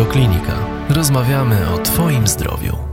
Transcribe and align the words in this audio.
Radioklinika. 0.00 0.52
Rozmawiamy 0.88 1.70
o 1.74 1.78
Twoim 1.78 2.26
zdrowiu. 2.26 2.89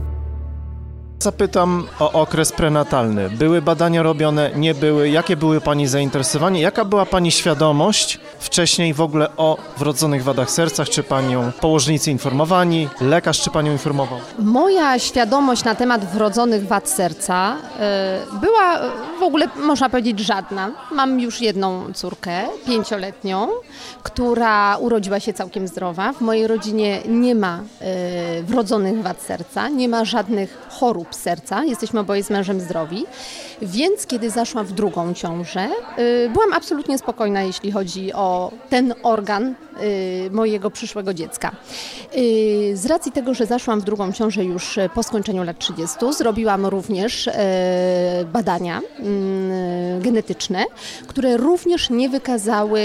Zapytam 1.20 1.86
o 1.98 2.12
okres 2.12 2.52
prenatalny. 2.52 3.30
Były 3.30 3.62
badania 3.62 4.02
robione, 4.02 4.50
nie 4.56 4.74
były? 4.74 5.10
Jakie 5.10 5.36
były 5.36 5.60
Pani 5.60 5.86
zainteresowanie? 5.86 6.60
Jaka 6.60 6.84
była 6.84 7.06
Pani 7.06 7.32
świadomość 7.32 8.20
wcześniej 8.38 8.94
w 8.94 9.00
ogóle 9.00 9.36
o 9.36 9.56
wrodzonych 9.78 10.24
wadach 10.24 10.50
serca? 10.50 10.84
Czy 10.84 11.02
Panią 11.02 11.52
położnicy 11.60 12.10
informowani? 12.10 12.88
Lekarz 13.00 13.40
czy 13.40 13.50
Panią 13.50 13.72
informował? 13.72 14.18
Moja 14.38 14.98
świadomość 14.98 15.64
na 15.64 15.74
temat 15.74 16.04
wrodzonych 16.04 16.66
wad 16.66 16.88
serca 16.88 17.56
y, 18.36 18.40
była 18.40 18.80
w 19.20 19.22
ogóle, 19.22 19.46
można 19.56 19.88
powiedzieć, 19.88 20.20
żadna. 20.20 20.70
Mam 20.92 21.20
już 21.20 21.40
jedną 21.40 21.92
córkę, 21.94 22.42
pięcioletnią, 22.66 23.48
która 24.02 24.76
urodziła 24.76 25.20
się 25.20 25.32
całkiem 25.32 25.68
zdrowa. 25.68 26.12
W 26.12 26.20
mojej 26.20 26.46
rodzinie 26.46 26.98
nie 27.08 27.34
ma 27.34 27.60
y, 28.38 28.42
wrodzonych 28.42 29.02
wad 29.02 29.22
serca, 29.22 29.68
nie 29.68 29.88
ma 29.88 30.04
żadnych 30.04 30.58
chorób 30.70 31.07
serca. 31.14 31.64
Jesteśmy 31.64 32.00
oboje 32.00 32.22
z 32.22 32.30
mężem 32.30 32.60
zdrowi. 32.60 33.04
Więc 33.62 34.06
kiedy 34.06 34.30
zaszłam 34.30 34.66
w 34.66 34.72
drugą 34.72 35.14
ciążę, 35.14 35.68
y, 35.98 36.30
byłam 36.32 36.52
absolutnie 36.52 36.98
spokojna, 36.98 37.42
jeśli 37.42 37.72
chodzi 37.72 38.12
o 38.12 38.52
ten 38.70 38.94
organ 39.02 39.54
y, 39.82 40.30
mojego 40.30 40.70
przyszłego 40.70 41.14
dziecka. 41.14 41.52
Y, 42.16 42.72
z 42.76 42.86
racji 42.86 43.12
tego, 43.12 43.34
że 43.34 43.46
zaszłam 43.46 43.80
w 43.80 43.84
drugą 43.84 44.12
ciążę 44.12 44.44
już 44.44 44.78
po 44.94 45.02
skończeniu 45.02 45.44
lat 45.44 45.58
30, 45.58 46.12
zrobiłam 46.12 46.66
również 46.66 47.30
badania 48.32 48.80
mm, 48.98 50.02
genetyczne, 50.02 50.64
które 51.06 51.36
również 51.36 51.90
nie 51.90 52.08
wykazały 52.08 52.80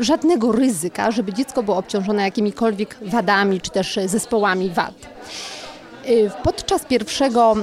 żadnego 0.00 0.52
ryzyka, 0.52 1.10
żeby 1.10 1.32
dziecko 1.32 1.62
było 1.62 1.76
obciążone 1.76 2.22
jakimikolwiek 2.22 2.96
wadami 3.02 3.60
czy 3.60 3.70
też 3.70 3.98
zespołami 4.06 4.70
wad. 4.70 4.94
Y, 6.08 6.30
podczas 6.42 6.84
pierwszego 6.84 7.54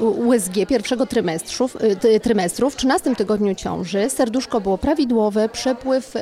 y, 0.00 0.04
USG, 0.04 0.66
pierwszego 0.68 1.06
trymestru, 1.06 1.70
y, 2.04 2.20
trymestru, 2.20 2.70
w 2.70 2.76
13 2.76 3.16
tygodniu 3.16 3.54
ciąży, 3.54 4.10
serduszko 4.10 4.60
było 4.60 4.78
prawidłowe, 4.78 5.48
przepływ 5.48 6.14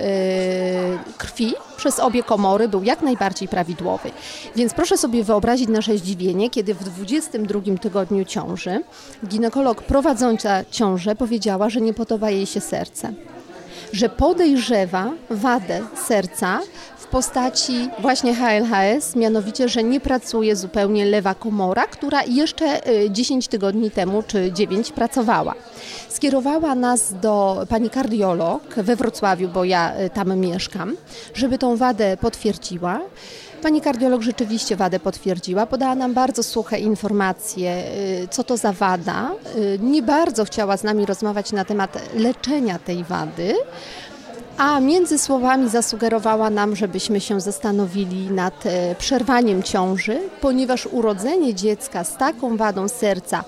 krwi 1.18 1.54
przez 1.76 2.00
obie 2.00 2.22
komory 2.22 2.68
był 2.68 2.82
jak 2.82 3.02
najbardziej 3.02 3.48
prawidłowy. 3.48 4.10
Więc 4.56 4.74
proszę 4.74 4.98
sobie 4.98 5.24
wyobrazić 5.24 5.68
nasze 5.68 5.98
zdziwienie, 5.98 6.50
kiedy 6.50 6.74
w 6.74 6.84
22 6.84 7.60
tygodniu 7.80 8.24
ciąży 8.24 8.82
ginekolog 9.26 9.82
prowadząca 9.82 10.64
ciążę 10.70 11.16
powiedziała, 11.16 11.70
że 11.70 11.80
nie 11.80 11.94
podoba 11.94 12.30
jej 12.30 12.46
się 12.46 12.60
serce 12.60 13.12
że 13.92 14.08
podejrzewa 14.08 15.10
wadę 15.30 15.80
serca 16.06 16.60
postaci 17.10 17.90
właśnie 17.98 18.34
HLHS, 18.34 19.16
mianowicie, 19.16 19.68
że 19.68 19.82
nie 19.82 20.00
pracuje 20.00 20.56
zupełnie 20.56 21.04
lewa 21.04 21.34
komora, 21.34 21.86
która 21.86 22.22
jeszcze 22.22 22.80
10 23.10 23.46
y, 23.46 23.48
tygodni 23.48 23.90
temu 23.90 24.22
czy 24.22 24.52
9 24.52 24.92
pracowała. 24.92 25.54
Skierowała 26.08 26.74
nas 26.74 27.14
do 27.20 27.66
pani 27.68 27.90
kardiolog 27.90 28.74
we 28.74 28.96
Wrocławiu, 28.96 29.48
bo 29.48 29.64
ja 29.64 30.00
y, 30.00 30.10
tam 30.10 30.38
mieszkam, 30.38 30.96
żeby 31.34 31.58
tą 31.58 31.76
wadę 31.76 32.16
potwierdziła. 32.16 33.00
Pani 33.62 33.80
kardiolog 33.80 34.22
rzeczywiście 34.22 34.76
wadę 34.76 35.00
potwierdziła, 35.00 35.66
podała 35.66 35.94
nam 35.94 36.14
bardzo 36.14 36.42
suche 36.42 36.78
informacje, 36.78 37.84
y, 38.24 38.28
co 38.30 38.44
to 38.44 38.56
za 38.56 38.72
wada. 38.72 39.30
Nie 39.80 40.02
bardzo 40.02 40.44
chciała 40.44 40.76
z 40.76 40.84
nami 40.84 41.06
rozmawiać 41.06 41.52
na 41.52 41.64
temat 41.64 41.98
leczenia 42.14 42.78
tej 42.78 43.04
wady 43.04 43.54
a 44.58 44.80
między 44.80 45.18
słowami 45.18 45.68
zasugerowała 45.68 46.50
nam, 46.50 46.76
żebyśmy 46.76 47.20
się 47.20 47.40
zastanowili 47.40 48.30
nad 48.30 48.66
e, 48.66 48.94
przerwaniem 48.94 49.62
ciąży, 49.62 50.20
ponieważ 50.40 50.86
urodzenie 50.86 51.54
dziecka 51.54 52.04
z 52.04 52.16
taką 52.16 52.56
wadą 52.56 52.88
serca, 52.88 53.44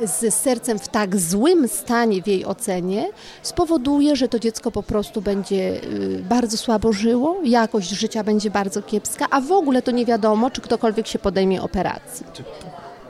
z 0.00 0.34
sercem 0.34 0.78
w 0.78 0.88
tak 0.88 1.16
złym 1.16 1.68
stanie 1.68 2.22
w 2.22 2.26
jej 2.26 2.44
ocenie, 2.44 3.08
spowoduje, 3.42 4.16
że 4.16 4.28
to 4.28 4.38
dziecko 4.38 4.70
po 4.70 4.82
prostu 4.82 5.22
będzie 5.22 5.76
e, 5.76 5.78
bardzo 6.18 6.56
słabo 6.56 6.92
żyło, 6.92 7.36
jakość 7.44 7.90
życia 7.90 8.24
będzie 8.24 8.50
bardzo 8.50 8.82
kiepska, 8.82 9.26
a 9.30 9.40
w 9.40 9.52
ogóle 9.52 9.82
to 9.82 9.90
nie 9.90 10.06
wiadomo, 10.06 10.50
czy 10.50 10.60
ktokolwiek 10.60 11.06
się 11.06 11.18
podejmie 11.18 11.62
operacji. 11.62 12.26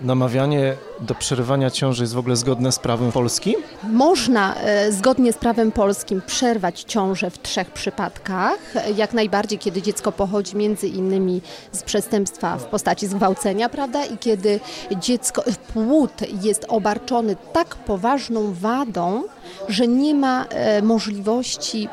Namawianie 0.00 0.76
do 1.00 1.14
przerywania 1.14 1.70
ciąży 1.70 2.02
jest 2.02 2.14
w 2.14 2.18
ogóle 2.18 2.36
zgodne 2.36 2.72
z 2.72 2.78
prawem 2.78 3.12
polskim? 3.12 3.54
Można 3.82 4.54
e, 4.54 4.92
zgodnie 4.92 5.32
z 5.32 5.36
prawem 5.36 5.72
polskim 5.72 6.22
przerwać 6.26 6.80
ciążę 6.82 7.30
w 7.30 7.42
trzech 7.42 7.70
przypadkach. 7.70 8.74
Jak 8.96 9.14
najbardziej, 9.14 9.58
kiedy 9.58 9.82
dziecko 9.82 10.12
pochodzi 10.12 10.56
między 10.56 10.88
innymi 10.88 11.42
z 11.72 11.82
przestępstwa 11.82 12.56
w 12.56 12.64
postaci 12.64 13.06
zgwałcenia, 13.06 13.68
prawda? 13.68 14.04
I 14.04 14.18
kiedy 14.18 14.60
dziecko, 14.96 15.44
płód 15.72 16.12
jest 16.42 16.64
obarczony 16.68 17.36
tak 17.52 17.76
poważną 17.76 18.52
wadą, 18.52 19.22
że 19.68 19.88
nie 19.88 20.14
ma 20.14 20.44
e, 20.44 20.82
możliwości 20.82 21.88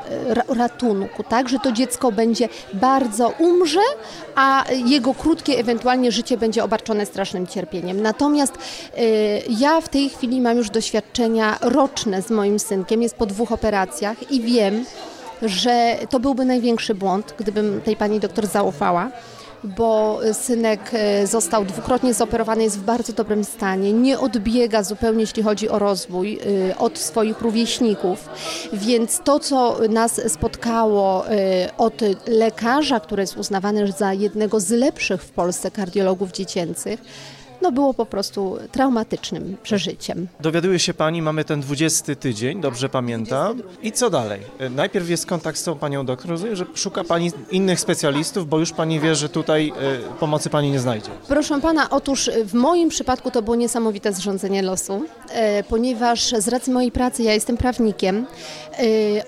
e, 0.49 0.53
ratunku, 0.53 1.23
tak? 1.23 1.49
Że 1.49 1.59
to 1.59 1.71
dziecko 1.71 2.11
będzie 2.11 2.49
bardzo 2.73 3.33
umrze, 3.39 3.79
a 4.35 4.65
jego 4.85 5.13
krótkie 5.13 5.57
ewentualnie 5.57 6.11
życie 6.11 6.37
będzie 6.37 6.63
obarczone 6.63 7.05
strasznym 7.05 7.47
cierpieniem. 7.47 8.01
Natomiast 8.01 8.53
e, 8.53 8.90
ja 9.49 9.81
w 9.81 9.89
tej 9.89 10.09
chwili 10.09 10.41
mam 10.41 10.57
już 10.57 10.69
doświadczenia 10.69 11.57
roczne 11.61 12.21
z 12.21 12.29
moim 12.29 12.59
synkiem, 12.59 13.01
jest 13.01 13.15
po 13.15 13.25
dwóch 13.25 13.51
operacjach 13.51 14.31
i 14.31 14.41
wiem, 14.41 14.85
że 15.41 15.97
to 16.09 16.19
byłby 16.19 16.45
największy 16.45 16.95
błąd, 16.95 17.33
gdybym 17.37 17.81
tej 17.81 17.95
pani 17.95 18.19
doktor 18.19 18.47
zaufała 18.47 19.11
bo 19.63 20.19
synek 20.33 20.79
e, 20.93 21.27
został 21.27 21.65
dwukrotnie 21.65 22.13
zoperowany, 22.13 22.63
jest 22.63 22.79
w 22.79 22.83
bardzo 22.83 23.13
dobrym 23.13 23.43
stanie, 23.43 23.93
nie 23.93 24.19
odbiega 24.19 24.83
zupełnie, 24.83 25.21
jeśli 25.21 25.43
chodzi 25.43 25.69
o 25.69 25.79
rozwój, 25.79 26.39
e, 26.69 26.77
od 26.77 26.97
swoich 26.97 27.41
rówieśników. 27.41 28.29
Więc 28.73 29.21
to, 29.23 29.39
co 29.39 29.77
nas 29.89 30.21
spotkało 30.31 31.25
od 31.77 32.01
lekarza, 32.27 32.99
który 32.99 33.23
jest 33.23 33.37
uznawany 33.37 33.91
za 33.91 34.13
jednego 34.13 34.59
z 34.59 34.69
lepszych 34.69 35.23
w 35.23 35.31
Polsce 35.31 35.71
kardiologów 35.71 36.31
dziecięcych, 36.31 37.01
no 37.61 37.71
było 37.71 37.93
po 37.93 38.05
prostu 38.05 38.57
traumatycznym 38.71 39.57
przeżyciem. 39.63 40.27
Dowiaduje 40.39 40.79
się 40.79 40.93
Pani, 40.93 41.21
mamy 41.21 41.45
ten 41.45 41.61
20 41.61 42.15
tydzień, 42.15 42.61
dobrze 42.61 42.89
pamiętam. 42.89 43.61
I 43.83 43.91
co 43.91 44.09
dalej? 44.09 44.41
E, 44.59 44.69
najpierw 44.69 45.09
jest 45.09 45.25
kontakt 45.25 45.57
z 45.57 45.63
tą 45.63 45.75
Panią 45.75 46.05
doktor, 46.05 46.31
rozumiem, 46.31 46.55
że 46.55 46.65
szuka 46.75 47.03
Pani 47.03 47.31
innych 47.51 47.79
specjalistów, 47.79 48.49
bo 48.49 48.59
już 48.59 48.71
Pani 48.71 48.99
wie, 48.99 49.15
że 49.15 49.29
tutaj 49.29 49.73
y, 50.15 50.19
pomocy 50.19 50.49
Pani 50.49 50.71
nie 50.71 50.79
znajdzie. 50.79 51.09
Proszę 51.27 51.61
Pana, 51.61 51.89
otóż 51.89 52.29
w 52.45 52.53
moim 52.53 52.89
przypadku 52.89 53.31
to 53.31 53.41
było 53.41 53.55
niesamowite 53.55 54.13
zrządzenie 54.13 54.61
losu, 54.61 55.05
ponieważ 55.69 56.33
z 56.37 56.47
racji 56.47 56.73
mojej 56.73 56.91
pracy, 56.91 57.23
ja 57.23 57.33
jestem 57.33 57.57
prawnikiem, 57.57 58.25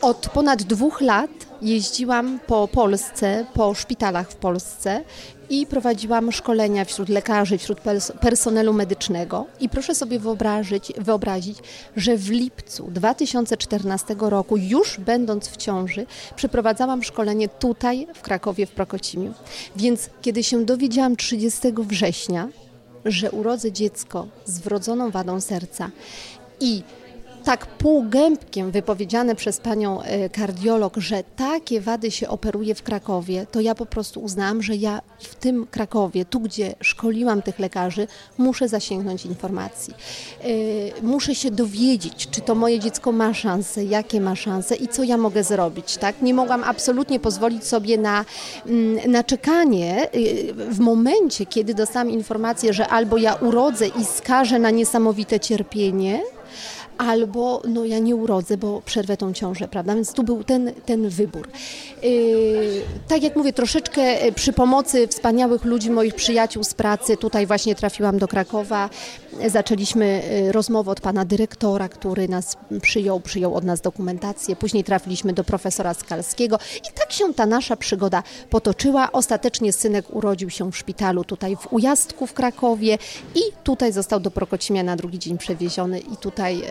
od 0.02 0.30
ponad 0.34 0.64
dwóch 0.64 1.02
lat 1.02 1.30
jeździłam 1.64 2.40
po 2.48 2.68
Polsce, 2.68 3.46
po 3.54 3.74
szpitalach 3.74 4.30
w 4.32 4.36
Polsce 4.36 5.04
i 5.50 5.66
prowadziłam 5.66 6.32
szkolenia 6.32 6.86
wśród 6.86 7.10
lekarzy, 7.10 7.58
wśród 7.58 7.80
personelu 8.22 8.74
medycznego. 8.74 9.46
I 9.60 9.70
proszę 9.70 9.96
sobie 9.96 10.20
wyobrazić, 10.20 10.94
wyobrazić, 10.98 11.58
że 11.96 12.18
w 12.18 12.30
lipcu 12.30 12.92
2014 12.92 14.16
roku, 14.20 14.58
już 14.58 15.00
będąc 15.00 15.48
w 15.50 15.58
ciąży, 15.58 16.06
przeprowadzałam 16.36 17.04
szkolenie 17.04 17.50
tutaj 17.50 18.08
w 18.14 18.22
Krakowie, 18.22 18.66
w 18.66 18.72
Prokocimiu. 18.72 19.34
Więc 19.76 20.10
kiedy 20.22 20.44
się 20.44 20.66
dowiedziałam 20.66 21.16
30 21.16 21.60
września, 21.78 22.50
że 23.06 23.32
urodzę 23.32 23.72
dziecko 23.72 24.28
z 24.46 24.60
wrodzoną 24.60 25.12
wadą 25.12 25.42
serca 25.42 25.92
i 26.60 26.84
tak 27.44 27.66
półgębkiem 27.66 28.72
wypowiedziane 28.72 29.36
przez 29.36 29.60
panią 29.60 30.02
e, 30.02 30.30
kardiolog, 30.30 30.98
że 30.98 31.24
takie 31.36 31.82
wady 31.82 32.12
się 32.12 32.28
operuje 32.28 32.76
w 32.76 32.84
Krakowie, 32.84 33.46
to 33.52 33.62
ja 33.62 33.76
po 33.76 33.86
prostu 33.86 34.20
uznałam, 34.20 34.64
że 34.64 34.76
ja 34.76 35.02
w 35.20 35.36
tym 35.36 35.68
Krakowie, 35.72 36.26
tu 36.26 36.40
gdzie 36.40 36.76
szkoliłam 36.82 37.42
tych 37.42 37.60
lekarzy, 37.60 38.08
muszę 38.38 38.68
zasięgnąć 38.68 39.26
informacji. 39.26 39.94
E, 40.42 40.48
muszę 41.02 41.36
się 41.36 41.52
dowiedzieć, 41.52 42.28
czy 42.32 42.42
to 42.42 42.56
moje 42.56 42.80
dziecko 42.80 43.12
ma 43.12 43.34
szansę, 43.34 43.84
jakie 43.84 44.22
ma 44.22 44.36
szanse 44.36 44.76
i 44.76 44.88
co 44.88 45.04
ja 45.04 45.18
mogę 45.18 45.44
zrobić. 45.44 45.98
Tak? 45.98 46.22
Nie 46.22 46.34
mogłam 46.34 46.64
absolutnie 46.64 47.20
pozwolić 47.20 47.64
sobie 47.64 47.98
na, 47.98 48.26
mm, 48.66 49.12
na 49.12 49.24
czekanie 49.24 50.02
e, 50.02 50.10
w 50.54 50.80
momencie, 50.80 51.46
kiedy 51.46 51.74
dostałam 51.74 52.10
informację, 52.10 52.74
że 52.74 52.88
albo 52.88 53.18
ja 53.18 53.34
urodzę 53.34 53.88
i 53.88 54.06
skażę 54.06 54.60
na 54.60 54.70
niesamowite 54.70 55.40
cierpienie, 55.40 56.22
albo 56.98 57.62
no 57.68 57.86
ja 57.86 58.00
nie 58.00 58.16
urodzę, 58.16 58.58
bo 58.58 58.82
przerwę 58.82 59.18
tą 59.18 59.34
ciążę, 59.34 59.68
prawda? 59.68 59.96
Więc 59.96 60.14
tu 60.14 60.24
był 60.24 60.44
ten, 60.44 60.72
ten 60.86 61.10
wybór. 61.10 61.48
Yy, 62.04 62.82
tak 63.08 63.24
jak 63.24 63.36
mówię, 63.36 63.54
troszeczkę 63.54 64.02
przy 64.36 64.54
pomocy 64.54 65.08
wspaniałych 65.08 65.66
ludzi, 65.66 65.92
moich 65.92 66.16
przyjaciół 66.16 66.64
z 66.64 66.74
pracy, 66.74 67.18
tutaj 67.18 67.48
właśnie 67.48 67.76
trafiłam 67.76 68.18
do 68.18 68.28
Krakowa, 68.28 68.90
Zaczęliśmy 69.48 70.22
rozmowę 70.52 70.92
od 70.92 71.02
pana 71.02 71.26
dyrektora, 71.26 71.90
który 71.90 72.28
nas 72.28 72.58
przyjął, 72.82 73.20
przyjął 73.20 73.56
od 73.56 73.64
nas 73.64 73.82
dokumentację. 73.82 74.56
Później 74.56 74.84
trafiliśmy 74.84 75.34
do 75.34 75.44
profesora 75.44 75.94
Skalskiego 75.94 76.60
i 76.90 76.94
tak 77.00 77.12
się 77.12 77.34
ta 77.34 77.46
nasza 77.46 77.76
przygoda 77.76 78.24
potoczyła. 78.50 79.12
Ostatecznie 79.12 79.74
synek 79.74 80.16
urodził 80.16 80.50
się 80.50 80.72
w 80.72 80.78
szpitalu 80.78 81.24
tutaj 81.24 81.56
w 81.56 81.74
Ujastku 81.74 82.28
w 82.28 82.34
Krakowie 82.34 82.98
i 83.36 83.40
tutaj 83.64 83.92
został 83.92 84.20
do 84.20 84.32
Prokocimia 84.32 84.84
na 84.84 84.96
drugi 84.96 85.20
dzień 85.20 85.38
przewieziony 85.38 86.00
i 86.00 86.18
tutaj 86.18 86.62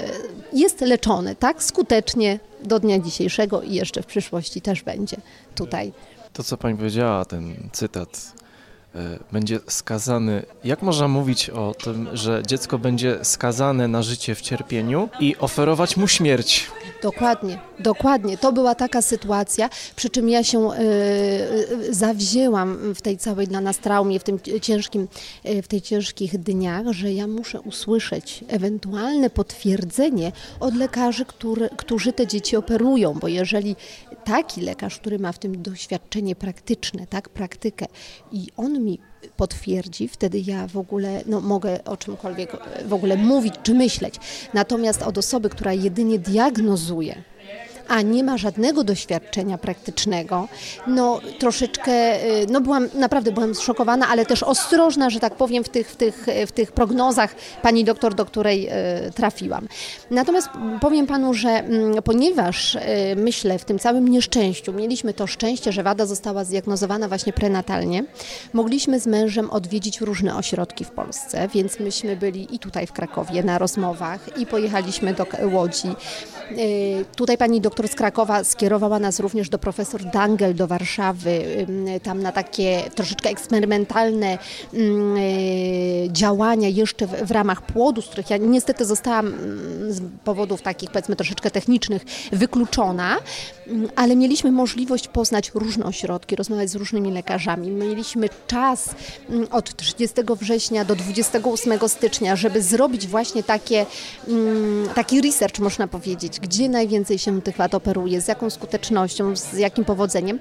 jest 0.52 0.80
leczony, 0.80 1.36
tak, 1.36 1.62
skutecznie 1.62 2.38
do 2.64 2.80
dnia 2.80 2.98
dzisiejszego 2.98 3.62
i 3.62 3.74
jeszcze 3.74 4.02
w 4.02 4.06
przyszłości 4.06 4.60
też 4.60 4.82
będzie 4.82 5.16
tutaj. 5.54 5.92
To, 6.32 6.42
co 6.42 6.56
pani 6.56 6.76
powiedziała, 6.76 7.24
ten 7.24 7.54
cytat 7.72 8.32
będzie 9.32 9.58
skazany. 9.68 10.42
Jak 10.64 10.82
można 10.82 11.08
mówić 11.08 11.50
o 11.50 11.74
tym, 11.84 12.08
że 12.12 12.42
dziecko 12.46 12.78
będzie 12.78 13.18
skazane 13.22 13.88
na 13.88 14.02
życie 14.02 14.34
w 14.34 14.40
cierpieniu 14.40 15.08
i 15.20 15.36
oferować 15.38 15.96
mu 15.96 16.08
śmierć? 16.08 16.70
Dokładnie, 17.02 17.58
dokładnie. 17.78 18.38
To 18.38 18.52
była 18.52 18.74
taka 18.74 19.02
sytuacja, 19.02 19.70
przy 19.96 20.10
czym 20.10 20.28
ja 20.28 20.44
się 20.44 20.72
y, 20.72 20.78
y, 21.88 21.94
zawzięłam 21.94 22.94
w 22.94 23.02
tej 23.02 23.18
całej 23.18 23.48
dla 23.48 23.60
nas 23.60 23.78
traumie, 23.78 24.20
w 24.20 24.24
tym 24.24 24.38
ciężkim, 24.62 25.08
w 25.62 25.68
tych 25.68 25.82
ciężkich 25.82 26.38
dniach, 26.38 26.86
że 26.90 27.12
ja 27.12 27.26
muszę 27.26 27.60
usłyszeć 27.60 28.44
ewentualne 28.48 29.30
potwierdzenie 29.30 30.32
od 30.60 30.76
lekarzy, 30.76 31.24
który, 31.24 31.68
którzy 31.76 32.12
te 32.12 32.26
dzieci 32.26 32.56
operują, 32.56 33.14
bo 33.14 33.28
jeżeli 33.28 33.76
taki 34.24 34.60
lekarz, 34.60 34.98
który 34.98 35.18
ma 35.18 35.32
w 35.32 35.38
tym 35.38 35.62
doświadczenie 35.62 36.36
praktyczne, 36.36 37.06
tak, 37.06 37.28
praktykę 37.28 37.86
i 38.32 38.46
on 38.56 38.84
mi 38.84 38.98
potwierdzi, 39.36 40.08
wtedy 40.08 40.42
ja 40.46 40.66
w 40.66 40.76
ogóle 40.76 41.22
no, 41.26 41.40
mogę 41.40 41.84
o 41.84 41.96
czymkolwiek 41.96 42.56
w 42.86 42.92
ogóle 42.92 43.16
mówić 43.16 43.54
czy 43.62 43.74
myśleć. 43.74 44.14
Natomiast 44.54 45.02
od 45.02 45.18
osoby, 45.18 45.48
która 45.48 45.72
jedynie 45.72 46.18
diagnozuje, 46.18 47.22
a 47.88 48.02
nie 48.02 48.24
ma 48.24 48.38
żadnego 48.38 48.84
doświadczenia 48.84 49.58
praktycznego, 49.58 50.48
no 50.86 51.20
troszeczkę, 51.38 52.24
y, 52.24 52.46
no 52.50 52.60
byłam, 52.60 52.88
naprawdę 52.94 53.32
byłam 53.32 53.54
zszokowana, 53.54 54.08
ale 54.08 54.26
też 54.26 54.42
ostrożna, 54.42 55.10
że 55.10 55.20
tak 55.20 55.34
powiem, 55.34 55.64
w 55.64 55.68
tych, 55.68 55.90
w 55.90 55.96
tych, 55.96 56.26
w 56.46 56.52
tych 56.52 56.72
prognozach 56.72 57.34
pani 57.62 57.84
doktor, 57.84 58.14
do 58.14 58.24
której 58.24 58.68
y, 58.68 59.12
trafiłam. 59.12 59.68
Natomiast 60.10 60.48
powiem 60.80 61.06
panu, 61.06 61.34
że 61.34 61.48
mm, 61.48 62.02
ponieważ 62.02 62.74
y, 62.74 62.80
myślę 63.16 63.58
w 63.58 63.64
tym 63.64 63.78
całym 63.78 64.08
nieszczęściu, 64.08 64.72
mieliśmy 64.72 65.14
to 65.14 65.26
szczęście, 65.26 65.72
że 65.72 65.82
wada 65.82 66.06
została 66.06 66.44
zdiagnozowana 66.44 67.08
właśnie 67.08 67.32
prenatalnie, 67.32 68.04
mogliśmy 68.52 69.00
z 69.00 69.06
mężem 69.06 69.50
odwiedzić 69.50 70.00
różne 70.00 70.36
ośrodki 70.36 70.84
w 70.84 70.90
Polsce, 70.90 71.48
więc 71.54 71.80
myśmy 71.80 72.16
byli 72.16 72.54
i 72.54 72.58
tutaj 72.58 72.86
w 72.86 72.92
Krakowie 72.92 73.42
na 73.42 73.58
rozmowach 73.58 74.38
i 74.38 74.46
pojechaliśmy 74.46 75.14
do 75.14 75.26
Łodzi. 75.52 75.88
Tutaj 77.16 77.38
pani 77.38 77.60
doktor 77.60 77.81
z 77.88 77.94
Krakowa 77.94 78.44
skierowała 78.44 78.98
nas 78.98 79.20
również 79.20 79.48
do 79.48 79.58
profesor 79.58 80.04
Dangel 80.04 80.54
do 80.54 80.66
Warszawy, 80.66 81.66
tam 82.02 82.22
na 82.22 82.32
takie 82.32 82.82
troszeczkę 82.94 83.30
eksperymentalne 83.30 84.38
działania 86.08 86.68
jeszcze 86.68 87.06
w 87.06 87.30
ramach 87.30 87.62
płodu, 87.62 88.02
z 88.02 88.06
których 88.06 88.30
ja 88.30 88.36
niestety 88.36 88.84
zostałam 88.84 89.34
z 89.88 90.00
powodów 90.24 90.62
takich 90.62 90.90
powiedzmy 90.90 91.16
troszeczkę 91.16 91.50
technicznych 91.50 92.04
wykluczona, 92.32 93.16
ale 93.96 94.16
mieliśmy 94.16 94.52
możliwość 94.52 95.08
poznać 95.08 95.50
różne 95.54 95.84
ośrodki, 95.84 96.36
rozmawiać 96.36 96.70
z 96.70 96.74
różnymi 96.74 97.10
lekarzami. 97.10 97.70
Mieliśmy 97.70 98.28
czas 98.46 98.94
od 99.50 99.76
30 99.76 100.16
września 100.40 100.84
do 100.84 100.96
28 100.96 101.88
stycznia, 101.88 102.36
żeby 102.36 102.62
zrobić 102.62 103.06
właśnie 103.06 103.42
takie, 103.42 103.86
taki 104.94 105.20
research, 105.20 105.58
można 105.58 105.88
powiedzieć, 105.88 106.40
gdzie 106.40 106.68
najwięcej 106.68 107.18
się 107.18 107.42
tych 107.42 107.60
wad 107.62 107.74
operuje, 107.74 108.20
z 108.20 108.28
jaką 108.28 108.50
skutecznością, 108.50 109.36
z 109.36 109.58
jakim 109.58 109.84
powodzeniem. 109.84 110.38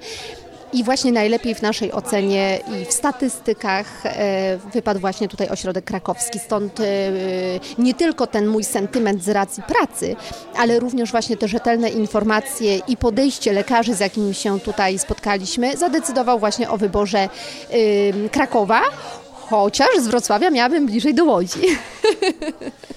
I 0.72 0.84
właśnie 0.84 1.12
najlepiej 1.12 1.54
w 1.54 1.62
naszej 1.62 1.92
ocenie 1.92 2.60
i 2.74 2.84
w 2.84 2.92
statystykach 2.92 4.06
e, 4.06 4.58
wypadł 4.72 5.00
właśnie 5.00 5.28
tutaj 5.28 5.48
ośrodek 5.48 5.84
krakowski. 5.84 6.38
Stąd 6.38 6.80
e, 6.80 6.84
nie 7.78 7.94
tylko 7.94 8.26
ten 8.26 8.46
mój 8.46 8.64
sentyment 8.64 9.24
z 9.24 9.28
racji 9.28 9.62
pracy, 9.62 10.16
ale 10.56 10.80
również 10.80 11.10
właśnie 11.10 11.36
te 11.36 11.48
rzetelne 11.48 11.88
informacje 11.88 12.78
i 12.88 12.96
podejście 12.96 13.52
lekarzy, 13.52 13.94
z 13.94 14.00
jakimi 14.00 14.34
się 14.34 14.60
tutaj 14.60 14.98
spotkaliśmy, 14.98 15.76
zadecydował 15.76 16.38
właśnie 16.38 16.70
o 16.70 16.76
wyborze 16.76 17.18
e, 17.18 17.28
Krakowa, 18.28 18.80
chociaż 19.50 19.88
z 20.00 20.06
Wrocławia 20.06 20.50
miałabym 20.50 20.86
bliżej 20.86 21.14
do 21.14 21.24
Łodzi. 21.24 21.60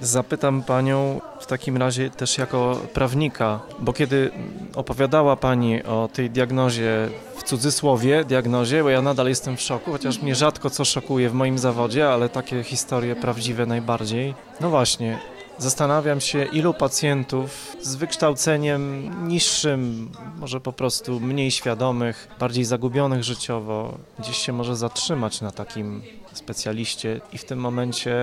Zapytam 0.00 0.62
panią 0.62 1.20
w 1.40 1.46
takim 1.46 1.76
razie 1.76 2.10
też 2.10 2.38
jako 2.38 2.80
prawnika, 2.94 3.60
bo 3.78 3.92
kiedy 3.92 4.30
opowiadała 4.74 5.36
pani 5.36 5.82
o 5.82 6.08
tej 6.12 6.30
diagnozie, 6.30 7.08
w 7.36 7.42
cudzysłowie 7.42 8.24
diagnozie, 8.24 8.82
bo 8.82 8.90
ja 8.90 9.02
nadal 9.02 9.28
jestem 9.28 9.56
w 9.56 9.60
szoku, 9.60 9.92
chociaż 9.92 10.22
mnie 10.22 10.34
rzadko 10.34 10.70
co 10.70 10.84
szokuje 10.84 11.30
w 11.30 11.34
moim 11.34 11.58
zawodzie, 11.58 12.08
ale 12.08 12.28
takie 12.28 12.62
historie 12.62 13.16
prawdziwe 13.16 13.66
najbardziej. 13.66 14.34
No 14.60 14.70
właśnie, 14.70 15.18
Zastanawiam 15.60 16.20
się, 16.20 16.44
ilu 16.44 16.74
pacjentów 16.74 17.76
z 17.82 17.94
wykształceniem 17.94 19.10
niższym, 19.28 20.10
może 20.38 20.60
po 20.60 20.72
prostu 20.72 21.20
mniej 21.20 21.50
świadomych, 21.50 22.28
bardziej 22.38 22.64
zagubionych 22.64 23.24
życiowo, 23.24 23.98
gdzieś 24.18 24.36
się 24.36 24.52
może 24.52 24.76
zatrzymać 24.76 25.40
na 25.40 25.50
takim 25.50 26.02
specjaliście 26.32 27.20
i 27.32 27.38
w 27.38 27.44
tym 27.44 27.58
momencie 27.58 28.16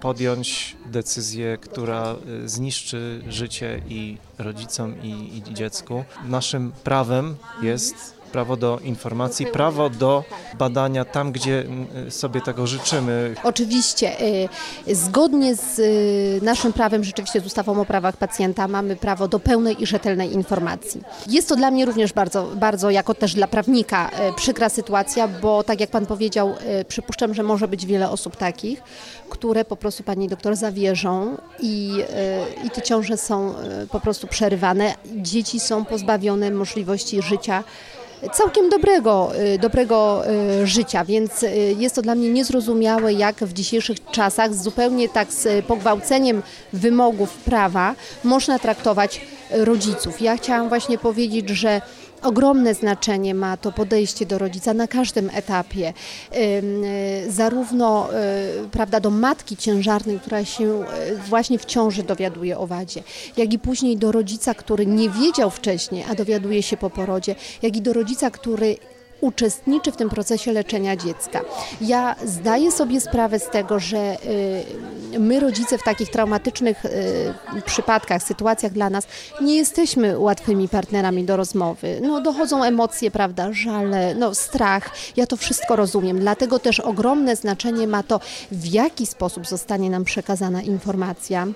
podjąć 0.00 0.76
decyzję, 0.86 1.58
która 1.60 2.16
y, 2.44 2.48
zniszczy 2.48 3.22
życie 3.28 3.82
i 3.88 4.16
rodzicom, 4.38 5.02
i, 5.02 5.42
i 5.48 5.54
dziecku. 5.54 6.04
Naszym 6.24 6.72
prawem 6.72 7.36
jest 7.62 8.14
prawo 8.34 8.56
do 8.56 8.78
informacji, 8.84 9.46
prawo 9.46 9.90
do 9.90 10.24
badania 10.58 11.04
tam, 11.04 11.32
gdzie 11.32 11.64
sobie 12.10 12.40
tego 12.40 12.66
życzymy. 12.66 13.34
Oczywiście, 13.44 14.20
y, 14.88 14.94
zgodnie 14.94 15.56
z 15.56 15.78
y, 15.78 16.44
naszym 16.44 16.72
prawem, 16.72 17.04
rzeczywiście 17.04 17.40
z 17.40 17.46
ustawą 17.46 17.80
o 17.80 17.84
prawach 17.84 18.16
pacjenta, 18.16 18.68
mamy 18.68 18.96
prawo 18.96 19.28
do 19.28 19.40
pełnej 19.40 19.82
i 19.82 19.86
rzetelnej 19.86 20.32
informacji. 20.32 21.02
Jest 21.26 21.48
to 21.48 21.56
dla 21.56 21.70
mnie 21.70 21.84
również 21.84 22.12
bardzo, 22.12 22.46
bardzo 22.56 22.90
jako 22.90 23.14
też 23.14 23.34
dla 23.34 23.46
prawnika 23.46 24.10
y, 24.30 24.34
przykra 24.36 24.68
sytuacja, 24.68 25.28
bo 25.28 25.62
tak 25.62 25.80
jak 25.80 25.90
Pan 25.90 26.06
powiedział, 26.06 26.54
przypuszczam, 26.88 27.34
że 27.34 27.42
może 27.42 27.68
być 27.68 27.86
wiele 27.86 28.10
osób 28.10 28.36
takich, 28.36 28.82
które 29.28 29.64
po 29.64 29.76
prostu 29.76 30.02
Pani 30.02 30.28
doktor 30.28 30.56
zawierzą 30.56 31.36
i, 31.60 31.92
i 32.64 32.70
te 32.70 32.82
ciąże 32.82 33.16
są 33.16 33.54
po 33.90 34.00
prostu 34.00 34.26
przerywane. 34.26 34.94
Dzieci 35.16 35.60
są 35.60 35.84
pozbawione 35.84 36.50
możliwości 36.50 37.22
życia 37.22 37.64
całkiem 38.32 38.68
dobrego, 38.68 39.32
y, 39.54 39.58
dobrego 39.58 40.22
y, 40.62 40.66
życia, 40.66 41.04
więc 41.04 41.42
y, 41.42 41.76
jest 41.78 41.94
to 41.94 42.02
dla 42.02 42.14
mnie 42.14 42.30
niezrozumiałe, 42.30 43.12
jak 43.12 43.36
w 43.36 43.52
dzisiejszych 43.52 44.10
czasach 44.10 44.54
zupełnie 44.54 45.08
tak 45.08 45.32
z 45.32 45.64
pogwałceniem 45.64 46.42
wymogów 46.72 47.36
prawa 47.36 47.94
można 48.24 48.58
traktować 48.58 49.20
rodziców. 49.50 50.20
Ja 50.20 50.36
chciałam 50.36 50.68
właśnie 50.68 50.98
powiedzieć, 50.98 51.48
że 51.48 51.80
ogromne 52.24 52.74
znaczenie 52.74 53.34
ma 53.34 53.56
to 53.56 53.72
podejście 53.72 54.26
do 54.26 54.38
rodzica 54.38 54.74
na 54.74 54.88
każdym 54.88 55.30
etapie. 55.34 55.92
Y, 56.36 57.32
zarówno 57.32 58.08
y, 58.64 58.68
prawda, 58.68 59.00
do 59.00 59.10
matki 59.10 59.56
ciężarnej, 59.56 60.20
która 60.20 60.44
się 60.44 60.64
y, 60.64 60.84
właśnie 61.28 61.58
w 61.58 61.64
ciąży 61.64 62.02
dowiaduje 62.02 62.58
o 62.58 62.66
wadzie, 62.66 63.02
jak 63.36 63.52
i 63.52 63.58
później 63.58 63.96
do 63.96 64.12
rodzica, 64.12 64.54
który 64.54 64.86
nie 64.86 65.10
wiedział 65.10 65.50
wcześniej, 65.50 66.04
a 66.10 66.14
dowiaduje 66.14 66.62
się 66.62 66.76
po 66.76 66.90
porodzie, 66.90 67.34
jak 67.62 67.76
i 67.76 67.82
do 67.82 67.92
rodzica, 67.92 68.30
który 68.30 68.76
uczestniczy 69.24 69.92
w 69.92 69.96
tym 69.96 70.10
procesie 70.10 70.52
leczenia 70.52 70.96
dziecka. 70.96 71.40
Ja 71.80 72.16
zdaję 72.24 72.72
sobie 72.72 73.00
sprawę 73.00 73.38
z 73.38 73.48
tego, 73.48 73.78
że 73.78 74.16
y, 75.14 75.18
my 75.18 75.40
rodzice 75.40 75.78
w 75.78 75.82
takich 75.82 76.10
traumatycznych 76.10 76.84
y, 76.84 77.62
przypadkach, 77.64 78.22
sytuacjach 78.22 78.72
dla 78.72 78.90
nas 78.90 79.06
nie 79.40 79.56
jesteśmy 79.56 80.18
łatwymi 80.18 80.68
partnerami 80.68 81.24
do 81.24 81.36
rozmowy. 81.36 82.00
No, 82.02 82.20
dochodzą 82.20 82.64
emocje, 82.64 83.10
prawda, 83.10 83.52
żale, 83.52 84.14
no, 84.14 84.34
strach. 84.34 84.90
Ja 85.16 85.26
to 85.26 85.36
wszystko 85.36 85.76
rozumiem. 85.76 86.20
Dlatego 86.20 86.58
też 86.58 86.80
ogromne 86.80 87.36
znaczenie 87.36 87.86
ma 87.86 88.02
to, 88.02 88.20
w 88.52 88.66
jaki 88.66 89.06
sposób 89.06 89.46
zostanie 89.46 89.90
nam 89.90 90.04
przekazana 90.04 90.62
informacja 90.62 91.46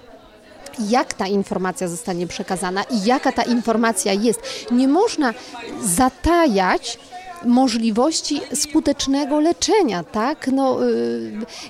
jak 0.88 1.14
ta 1.14 1.26
informacja 1.26 1.88
zostanie 1.88 2.26
przekazana 2.26 2.82
i 2.82 3.04
jaka 3.04 3.32
ta 3.32 3.42
informacja 3.42 4.12
jest. 4.12 4.40
Nie 4.70 4.88
można 4.88 5.34
zatajać 5.82 6.98
możliwości 7.44 8.40
skutecznego 8.54 9.40
leczenia, 9.40 10.04
tak? 10.04 10.48
No, 10.52 10.78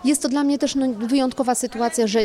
jest 0.04 0.22
to 0.22 0.28
dla 0.28 0.44
mnie 0.44 0.58
też 0.58 0.74
no, 0.74 0.86
wyjątkowa 0.88 1.54
sytuacja, 1.54 2.06
że 2.06 2.20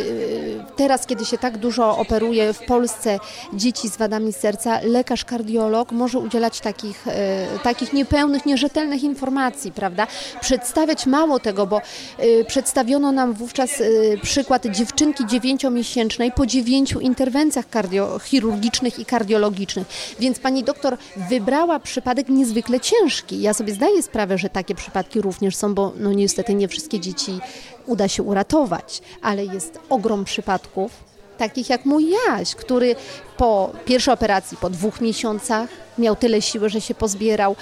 teraz, 0.75 1.05
kiedy 1.05 1.25
się 1.25 1.37
tak 1.37 1.57
dużo 1.57 1.97
operuje 1.97 2.53
w 2.53 2.59
Polsce 2.59 3.19
dzieci 3.53 3.89
z 3.89 3.97
wadami 3.97 4.33
serca, 4.33 4.79
lekarz 4.83 5.25
kardiolog 5.25 5.91
może 5.91 6.19
udzielać 6.19 6.59
takich, 6.59 7.05
takich 7.63 7.93
niepełnych, 7.93 8.45
nierzetelnych 8.45 9.03
informacji, 9.03 9.71
prawda? 9.71 10.07
Przedstawiać 10.41 11.05
mało 11.05 11.39
tego, 11.39 11.67
bo 11.67 11.81
przedstawiono 12.47 13.11
nam 13.11 13.33
wówczas 13.33 13.83
przykład 14.21 14.65
dziewczynki 14.65 15.25
dziewięciomiesięcznej 15.25 16.31
po 16.31 16.45
dziewięciu 16.45 16.99
interwencjach 16.99 17.65
chirurgicznych 18.23 18.99
i 18.99 19.05
kardiologicznych. 19.05 19.87
Więc 20.19 20.39
pani 20.39 20.63
doktor 20.63 20.97
wybrała 21.29 21.79
przypadek 21.79 22.29
niezwykle 22.29 22.79
ciężki. 22.79 23.32
Ja 23.41 23.53
sobie 23.53 23.73
zdaję 23.73 24.03
sprawę, 24.03 24.37
że 24.37 24.49
takie 24.49 24.75
przypadki 24.75 25.21
również 25.21 25.55
są, 25.55 25.73
bo 25.73 25.93
no 25.97 26.13
niestety 26.13 26.53
nie 26.53 26.67
wszystkie 26.67 26.99
dzieci 26.99 27.39
uda 27.85 28.07
się 28.07 28.23
uratować, 28.23 29.01
ale 29.21 29.45
jest 29.45 29.79
ogrom 29.89 30.25
przypadków, 30.25 31.12
takich 31.37 31.69
jak 31.69 31.85
mój 31.85 32.09
Jaś, 32.27 32.55
który 32.55 32.95
po 33.37 33.71
pierwszej 33.85 34.13
operacji, 34.13 34.57
po 34.57 34.69
dwóch 34.69 35.01
miesiącach 35.01 35.69
miał 35.97 36.15
tyle 36.15 36.41
siły, 36.41 36.69
że 36.69 36.81
się 36.81 36.95
pozbierał 36.95 37.55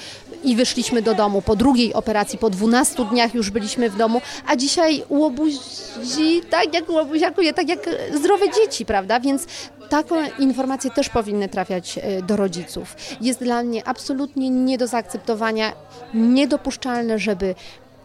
i 0.44 0.56
wyszliśmy 0.56 1.02
do 1.02 1.14
domu. 1.14 1.42
Po 1.42 1.56
drugiej 1.56 1.94
operacji, 1.94 2.40
po 2.40 2.50
12 2.50 3.06
dniach 3.06 3.34
już 3.34 3.50
byliśmy 3.50 3.90
w 3.90 3.98
domu, 3.98 4.22
a 4.48 4.56
dzisiaj 4.56 5.04
łobuzi 5.10 6.42
tak 6.50 6.74
jak 6.74 6.90
łobuziakuje, 6.90 7.54
tak 7.54 7.70
jak 7.70 7.80
zdrowe 8.14 8.46
dzieci, 8.50 8.86
prawda? 8.86 9.20
Więc 9.20 9.48
taką 9.90 10.16
informacje 10.40 10.92
też 10.92 11.10
powinny 11.10 11.50
trafiać 11.50 11.98
e, 11.98 12.22
do 12.22 12.36
rodziców. 12.36 12.96
Jest 13.22 13.44
dla 13.44 13.64
mnie 13.64 13.88
absolutnie 13.88 14.50
nie 14.50 14.78
do 14.78 14.88
zaakceptowania, 14.88 15.74
niedopuszczalne, 16.14 17.20
żeby 17.20 17.56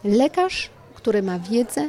lekarz, 0.05 0.71
który 0.95 1.23
ma 1.23 1.39
wiedzę, 1.39 1.89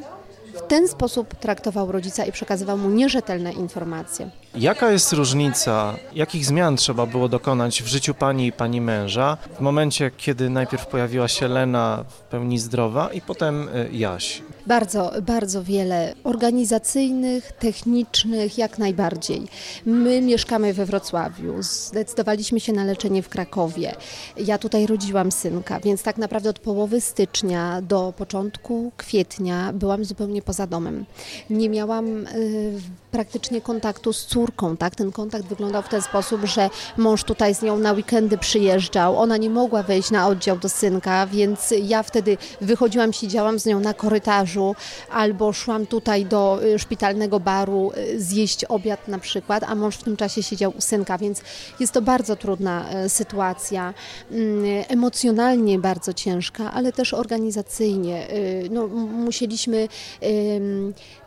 w 0.57 0.67
ten 0.67 0.87
sposób 0.87 1.35
traktował 1.35 1.91
rodzica 1.91 2.25
i 2.25 2.31
przekazywał 2.31 2.77
mu 2.77 2.89
nierzetelne 2.89 3.53
informacje. 3.53 4.29
Jaka 4.59 4.91
jest 4.91 5.13
różnica, 5.13 5.95
jakich 6.15 6.45
zmian 6.45 6.77
trzeba 6.77 7.05
było 7.05 7.29
dokonać 7.29 7.83
w 7.83 7.87
życiu 7.87 8.13
pani 8.13 8.47
i 8.47 8.51
pani 8.51 8.81
męża 8.81 9.37
w 9.57 9.59
momencie, 9.59 10.11
kiedy 10.17 10.49
najpierw 10.49 10.87
pojawiła 10.87 11.27
się 11.27 11.47
Lena 11.47 12.05
w 12.09 12.21
pełni 12.21 12.59
zdrowa 12.59 13.13
i 13.13 13.21
potem 13.21 13.69
y, 13.69 13.89
Jaś? 13.91 14.41
Bardzo, 14.67 15.11
bardzo 15.21 15.63
wiele 15.63 16.13
organizacyjnych, 16.23 17.51
technicznych, 17.51 18.57
jak 18.57 18.77
najbardziej. 18.77 19.47
My 19.85 20.21
mieszkamy 20.21 20.73
we 20.73 20.85
Wrocławiu, 20.85 21.53
zdecydowaliśmy 21.59 22.59
się 22.59 22.73
na 22.73 22.83
leczenie 22.83 23.23
w 23.23 23.29
Krakowie. 23.29 23.95
Ja 24.37 24.57
tutaj 24.57 24.87
rodziłam 24.87 25.31
synka, 25.31 25.79
więc 25.79 26.03
tak 26.03 26.17
naprawdę 26.17 26.49
od 26.49 26.59
połowy 26.59 27.01
stycznia 27.01 27.81
do 27.81 28.13
początku 28.17 28.91
kwietnia 28.97 29.73
byłam 29.73 30.05
zupełnie 30.05 30.41
poza 30.41 30.67
domem. 30.67 31.05
Nie 31.49 31.69
miałam 31.69 32.27
y, 32.27 32.73
praktycznie 33.11 33.61
kontaktu 33.61 34.13
z 34.13 34.25
córką, 34.25 34.46
tak? 34.79 34.95
Ten 34.95 35.11
kontakt 35.11 35.45
wyglądał 35.45 35.81
w 35.81 35.89
ten 35.89 36.01
sposób, 36.01 36.45
że 36.45 36.69
mąż 36.97 37.23
tutaj 37.23 37.55
z 37.55 37.61
nią 37.61 37.77
na 37.77 37.93
weekendy 37.93 38.37
przyjeżdżał, 38.37 39.19
ona 39.19 39.37
nie 39.37 39.49
mogła 39.49 39.83
wejść 39.83 40.11
na 40.11 40.27
oddział 40.27 40.57
do 40.57 40.69
synka, 40.69 41.27
więc 41.27 41.73
ja 41.83 42.03
wtedy 42.03 42.37
wychodziłam, 42.61 43.13
siedziałam 43.13 43.59
z 43.59 43.65
nią 43.65 43.79
na 43.79 43.93
korytarzu 43.93 44.75
albo 45.11 45.53
szłam 45.53 45.85
tutaj 45.85 46.25
do 46.25 46.59
y, 46.63 46.79
szpitalnego 46.79 47.39
baru 47.39 47.91
y, 47.97 48.21
zjeść 48.21 48.65
obiad 48.65 49.07
na 49.07 49.19
przykład, 49.19 49.63
a 49.63 49.75
mąż 49.75 49.95
w 49.95 50.03
tym 50.03 50.17
czasie 50.17 50.43
siedział 50.43 50.73
u 50.77 50.81
synka, 50.81 51.17
więc 51.17 51.41
jest 51.79 51.93
to 51.93 52.01
bardzo 52.01 52.35
trudna 52.35 52.85
y, 53.05 53.09
sytuacja, 53.09 53.93
mm, 54.31 54.63
emocjonalnie 54.87 55.79
bardzo 55.79 56.13
ciężka, 56.13 56.71
ale 56.71 56.93
też 56.93 57.13
organizacyjnie. 57.13 58.27
No, 58.69 58.87
musieliśmy 58.87 59.87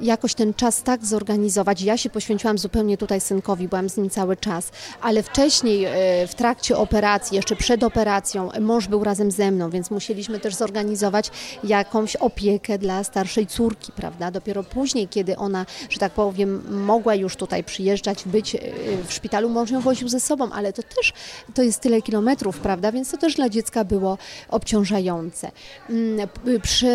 jakoś 0.01 0.35
ten 0.35 0.55
czas 0.55 0.83
tak 0.83 1.05
zorganizować, 1.07 1.83
ja 1.83 1.97
się 1.97 2.11
poświęciłam 2.11 2.59
zupełnie 2.59 2.99
tutaj 3.01 3.21
synkowi, 3.21 3.69
byłam 3.69 3.89
z 3.89 3.97
nim 3.97 4.11
cały 4.11 4.37
czas, 4.37 4.71
ale 5.01 5.23
wcześniej 5.23 5.85
e, 5.85 5.91
w 6.27 6.35
trakcie 6.35 6.77
operacji, 6.77 7.37
jeszcze 7.37 7.57
przed 7.57 7.83
operacją, 7.83 8.49
mąż 8.61 8.89
był 8.89 9.05
razem 9.05 9.31
ze 9.31 9.51
mną, 9.51 9.71
więc 9.71 9.91
musieliśmy 9.91 10.41
też 10.41 10.55
zorganizować 10.55 11.31
jakąś 11.65 12.17
opiekę 12.17 12.79
dla 12.79 13.05
starszej 13.05 13.47
córki, 13.47 13.93
prawda? 13.93 14.31
Dopiero 14.31 14.63
później, 14.63 15.09
kiedy 15.09 15.37
ona, 15.37 15.67
że 15.91 15.99
tak 15.99 16.13
powiem, 16.13 16.63
mogła 16.85 17.15
już 17.15 17.37
tutaj 17.37 17.65
przyjeżdżać, 17.65 18.25
być 18.25 18.55
e, 18.55 18.59
w 19.07 19.13
szpitalu, 19.13 19.49
mąż 19.49 19.71
ją 19.71 19.81
woził 19.81 20.09
ze 20.09 20.21
sobą, 20.21 20.53
ale 20.53 20.73
to 20.73 20.83
też 20.83 21.13
to 21.55 21.63
jest 21.63 21.81
tyle 21.81 22.03
kilometrów, 22.03 22.59
prawda? 22.59 22.93
Więc 22.93 23.11
to 23.11 23.17
też 23.17 23.35
dla 23.35 23.49
dziecka 23.49 23.85
było 23.85 24.19
obciążające. 24.49 25.51
Mm, 25.91 26.29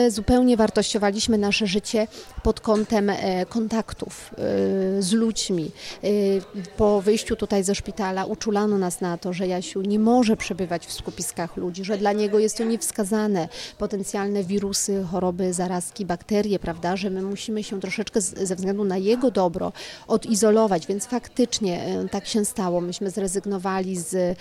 zupełnie 0.09 0.57
wartościowaliśmy 0.57 1.37
nasze 1.37 1.67
życie 1.67 2.07
pod 2.43 2.59
kątem 2.59 3.09
e, 3.09 3.45
kontaktów 3.45 4.31
z 4.99 5.11
ludźmi. 5.11 5.71
Y, 6.03 6.41
po 6.77 7.01
wyjściu 7.01 7.35
tutaj 7.35 7.63
ze 7.63 7.75
szpitala 7.75 8.25
uczulano 8.25 8.77
nas 8.77 9.01
na 9.01 9.17
to, 9.17 9.33
że 9.33 9.47
Jasiu 9.47 9.81
nie 9.81 9.99
może 9.99 10.37
przebywać 10.37 10.85
w 10.85 10.93
skupiskach 10.93 11.57
ludzi, 11.57 11.85
że 11.85 11.97
dla 11.97 12.13
niego 12.13 12.39
jest 12.39 12.57
to 12.57 12.63
niewskazane. 12.63 13.49
Potencjalne 13.77 14.43
wirusy, 14.43 15.05
choroby, 15.11 15.53
zarazki, 15.53 16.05
bakterie, 16.05 16.59
prawda, 16.59 16.95
że 16.95 17.09
my 17.09 17.21
musimy 17.21 17.63
się 17.63 17.79
troszeczkę 17.79 18.21
ze 18.21 18.55
względu 18.55 18.83
na 18.83 18.97
jego 18.97 19.31
dobro 19.31 19.71
odizolować, 20.07 20.87
więc 20.87 21.05
faktycznie 21.05 22.01
y, 22.05 22.09
tak 22.09 22.27
się 22.27 22.45
stało. 22.45 22.81
Myśmy 22.81 23.09
zrezygnowali 23.09 23.97
z 23.97 24.37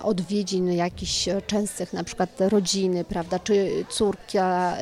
odwiedzin 0.00 0.72
jakichś 0.72 1.28
częstych, 1.46 1.92
na 1.92 2.04
przykład 2.04 2.40
rodziny, 2.40 3.04
prawda, 3.04 3.38
czy 3.38 3.84
córka 3.90 4.76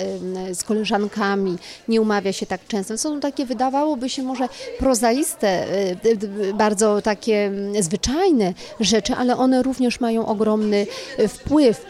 z 0.53 0.65
koleżankami 0.65 1.59
nie 1.89 2.01
umawia 2.01 2.33
się 2.33 2.47
tak 2.47 2.67
często. 2.67 2.99
Są 2.99 3.21
takie, 3.21 3.47
wydawałoby 3.47 4.09
się 4.09 4.23
może 4.23 4.49
prozaiste, 4.79 5.30
y, 5.43 6.47
y, 6.49 6.55
bardzo 6.55 7.03
takie 7.03 7.45
mm, 7.47 7.83
zwyczajne 7.83 8.55
rzeczy, 8.81 9.15
ale 9.15 9.37
one 9.37 9.63
również 9.63 10.01
mają 10.01 10.27
ogromny 10.27 10.87
y, 11.19 11.29
wpływ 11.29 11.87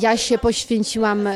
ja 0.00 0.16
się 0.16 0.38
poświęciłam 0.38 1.26
e, 1.26 1.34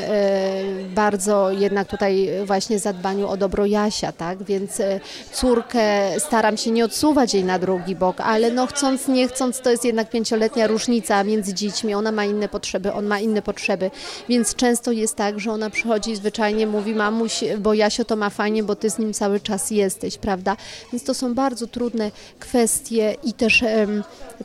bardzo 0.95 1.51
jednak 1.51 1.87
tutaj 1.87 2.29
właśnie 2.45 2.79
zadbaniu 2.79 3.29
o 3.29 3.37
dobro 3.37 3.65
Jasia, 3.65 4.11
tak? 4.11 4.43
Więc 4.43 4.79
e, 4.79 4.99
córkę 5.31 6.11
staram 6.19 6.57
się 6.57 6.71
nie 6.71 6.85
odsuwać 6.85 7.33
jej 7.33 7.43
na 7.43 7.59
drugi 7.59 7.95
bok, 7.95 8.21
ale 8.21 8.51
no 8.51 8.67
chcąc, 8.67 9.07
nie 9.07 9.27
chcąc, 9.27 9.59
to 9.59 9.71
jest 9.71 9.85
jednak 9.85 10.09
pięcioletnia 10.09 10.67
różnica 10.67 11.23
między 11.23 11.53
dziećmi. 11.53 11.93
Ona 11.93 12.11
ma 12.11 12.25
inne 12.25 12.49
potrzeby, 12.49 12.93
on 12.93 13.05
ma 13.05 13.19
inne 13.19 13.41
potrzeby, 13.41 13.91
więc 14.29 14.55
często 14.55 14.91
jest 14.91 15.15
tak, 15.15 15.39
że 15.39 15.51
ona 15.51 15.69
przychodzi 15.69 16.11
i 16.11 16.15
zwyczajnie 16.15 16.67
mówi 16.67 16.95
mamuś, 16.95 17.43
bo 17.59 17.73
Jasio 17.73 18.05
to 18.05 18.15
ma 18.15 18.29
fajnie, 18.29 18.63
bo 18.63 18.75
ty 18.75 18.89
z 18.89 18.99
nim 18.99 19.13
cały 19.13 19.39
czas 19.39 19.71
jesteś, 19.71 20.17
prawda? 20.17 20.57
Więc 20.91 21.03
to 21.03 21.13
są 21.13 21.33
bardzo 21.33 21.67
trudne 21.67 22.11
kwestie 22.39 23.15
i 23.23 23.33
też 23.33 23.63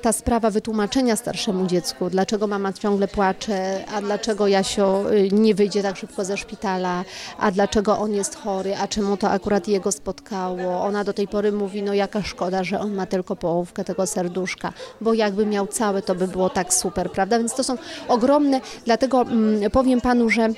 ta 0.03 0.13
sprawa 0.13 0.51
wytłumaczenia 0.51 1.17
starszemu 1.17 1.67
dziecku, 1.67 2.11
dlaczego 2.11 2.47
mama 2.47 2.73
ciągle 2.73 3.09
płacze, 3.09 3.68
a 3.95 4.01
dlaczego 4.01 4.49
Jasio 4.49 5.13
y, 5.13 5.29
nie 5.33 5.55
wyjdzie 5.55 5.83
tak 5.83 5.97
szybko 5.97 6.25
ze 6.25 6.37
szpitala, 6.37 7.05
a 7.39 7.51
dlaczego 7.51 7.99
on 7.99 8.13
jest 8.13 8.37
chory, 8.37 8.77
a 8.77 8.89
czemu 8.89 9.17
to 9.17 9.31
akurat 9.31 9.69
jego 9.69 9.93
spotkało. 9.93 10.83
Ona 10.83 11.05
do 11.05 11.13
tej 11.13 11.29
pory 11.29 11.53
mówi, 11.53 11.83
no 11.83 11.95
jaka 11.95 12.23
szkoda, 12.23 12.65
że 12.65 12.81
on 12.81 12.95
ma 12.95 13.07
tylko 13.07 13.37
połówkę 13.37 13.85
tego 13.85 14.07
serduszka, 14.07 14.73
bo 15.01 15.15
jakby 15.15 15.47
miał 15.47 15.67
całe, 15.67 16.03
to 16.03 16.15
by 16.15 16.29
było 16.29 16.51
tak 16.51 16.75
super, 16.75 17.11
prawda? 17.11 17.39
Więc 17.39 17.55
to 17.55 17.65
są 17.65 17.79
ogromne, 18.09 18.61
dlatego 18.85 19.23
mm, 19.23 19.71
powiem 19.71 20.01
panu, 20.01 20.31
że 20.31 20.49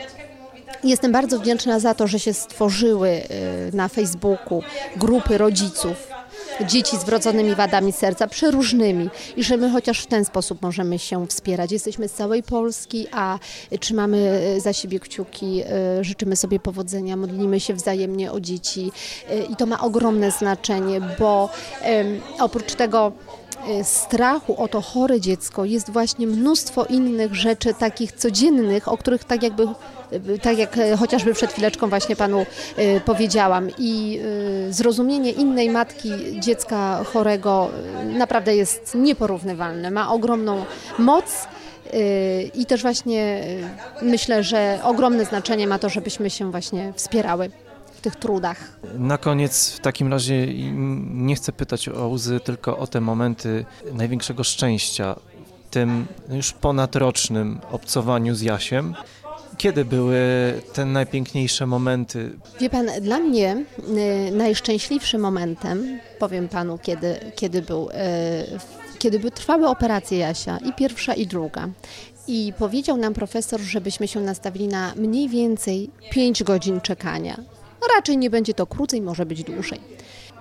Jestem 0.84 1.12
bardzo 1.12 1.38
wdzięczna 1.38 1.80
za 1.80 1.94
to, 1.94 2.06
że 2.06 2.18
się 2.18 2.34
stworzyły 2.34 3.08
y, 3.08 3.22
na 3.76 3.88
Facebooku 3.88 4.62
grupy 4.96 5.38
rodziców 5.38 6.19
dzieci 6.66 6.96
z 6.96 7.04
wrodzonymi 7.04 7.54
wadami 7.54 7.92
serca, 7.92 8.26
przeróżnymi 8.26 9.10
i 9.36 9.44
że 9.44 9.56
my 9.56 9.70
chociaż 9.70 10.00
w 10.00 10.06
ten 10.06 10.24
sposób 10.24 10.62
możemy 10.62 10.98
się 10.98 11.26
wspierać. 11.26 11.72
Jesteśmy 11.72 12.08
z 12.08 12.12
całej 12.12 12.42
Polski, 12.42 13.06
a 13.12 13.38
trzymamy 13.80 14.42
e, 14.56 14.60
za 14.60 14.72
siebie 14.72 15.00
kciuki, 15.00 15.62
e, 15.62 16.04
życzymy 16.04 16.36
sobie 16.36 16.60
powodzenia, 16.60 17.16
modlimy 17.16 17.60
się 17.60 17.74
wzajemnie 17.74 18.32
o 18.32 18.40
dzieci 18.40 18.92
e, 19.30 19.38
i 19.38 19.56
to 19.56 19.66
ma 19.66 19.80
ogromne 19.80 20.30
znaczenie, 20.30 21.00
bo 21.18 21.50
oprócz 22.38 22.74
tego 22.74 23.12
strachu 23.82 24.62
o 24.62 24.68
to 24.68 24.80
chore 24.80 25.20
dziecko 25.20 25.64
jest 25.64 25.90
właśnie 25.90 26.26
mnóstwo 26.26 26.84
innych 26.84 27.34
rzeczy 27.34 27.74
takich 27.74 28.12
codziennych, 28.12 28.88
o 28.88 28.96
których 28.96 29.24
tak 29.24 29.42
jakby 29.42 29.66
tak 30.42 30.58
jak 30.58 30.78
e, 30.78 30.96
chociażby 30.96 31.34
przed 31.34 31.52
chwileczką 31.52 31.88
właśnie 31.88 32.16
Panu 32.16 32.46
powiedziałam. 33.04 33.68
I 33.78 34.20
zrozumienie 34.70 35.30
innej 35.30 35.70
matki 35.70 36.10
dziecka 36.40 37.04
chorego 37.04 37.70
naprawdę 38.04 38.56
jest 38.56 38.94
nieporównywalne. 38.94 39.90
Ma 39.90 40.12
ogromną 40.12 40.64
moc. 40.98 41.24
I 42.54 42.66
też 42.66 42.82
właśnie 42.82 43.42
myślę, 44.02 44.42
że 44.42 44.78
ogromne 44.84 45.24
znaczenie 45.24 45.66
ma 45.66 45.78
to, 45.78 45.88
żebyśmy 45.88 46.30
się 46.30 46.50
właśnie 46.50 46.92
wspierały 46.96 47.50
w 48.00 48.02
tych 48.02 48.16
trudach. 48.16 48.80
Na 48.98 49.18
koniec 49.18 49.72
w 49.72 49.80
takim 49.80 50.12
razie 50.12 50.46
nie 51.10 51.34
chcę 51.34 51.52
pytać 51.52 51.88
o 51.88 52.08
łzy, 52.08 52.40
tylko 52.40 52.78
o 52.78 52.86
te 52.86 53.00
momenty 53.00 53.64
największego 53.92 54.44
szczęścia 54.44 55.16
tym 55.70 56.06
już 56.30 56.52
ponadrocznym 56.52 57.60
obcowaniu 57.72 58.34
z 58.34 58.40
Jasiem. 58.40 58.94
Kiedy 59.56 59.84
były 59.84 60.20
te 60.72 60.84
najpiękniejsze 60.84 61.66
momenty? 61.66 62.30
Wie 62.60 62.70
pan, 62.70 62.86
dla 63.00 63.18
mnie 63.18 63.64
y, 64.28 64.30
najszczęśliwszym 64.32 65.20
momentem, 65.20 66.00
powiem 66.18 66.48
panu, 66.48 66.78
kiedy, 66.82 67.20
kiedy 67.36 67.62
był, 67.62 67.90
y, 67.90 67.92
kiedy 68.98 69.18
by 69.18 69.30
trwały 69.30 69.68
operacje 69.68 70.18
Jasia, 70.18 70.58
i 70.58 70.72
pierwsza, 70.72 71.14
i 71.14 71.26
druga. 71.26 71.68
I 72.26 72.52
powiedział 72.58 72.96
nam 72.96 73.14
profesor, 73.14 73.60
żebyśmy 73.60 74.08
się 74.08 74.20
nastawili 74.20 74.68
na 74.68 74.92
mniej 74.96 75.28
więcej 75.28 75.90
5 76.10 76.42
godzin 76.42 76.80
czekania. 76.80 77.36
Raczej 77.96 78.18
nie 78.18 78.30
będzie 78.30 78.54
to 78.54 78.66
krócej, 78.66 79.02
może 79.02 79.26
być 79.26 79.44
dłużej. 79.44 79.80